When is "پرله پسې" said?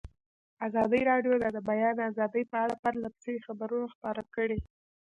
2.83-3.43